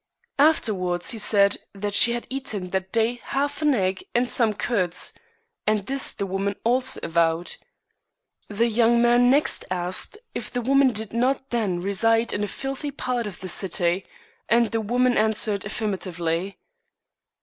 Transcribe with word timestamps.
Afterwards 0.39 1.11
he 1.11 1.19
said 1.19 1.57
that 1.75 1.93
she 1.93 2.13
had 2.13 2.25
eaten 2.31 2.69
that 2.71 2.91
day 2.91 3.21
half 3.21 3.61
an 3.61 3.75
egg 3.75 4.03
and 4.15 4.27
some 4.27 4.51
curds; 4.55 5.13
and 5.67 5.85
this 5.85 6.11
the 6.11 6.25
woman 6.25 6.55
also 6.63 6.99
avowed. 7.03 7.53
The 8.47 8.67
young 8.67 8.99
man 8.99 9.29
next 9.29 9.63
asked 9.69 10.17
if 10.33 10.49
the 10.49 10.61
woman 10.63 10.91
did 10.91 11.13
not 11.13 11.51
then 11.51 11.81
reside 11.83 12.33
in 12.33 12.43
a 12.43 12.47
filthy 12.47 12.89
part 12.89 13.27
of 13.27 13.41
the 13.41 13.47
city; 13.47 14.03
and 14.49 14.71
the 14.71 14.81
woman 14.81 15.19
answered 15.19 15.65
affirmatively. 15.65 16.57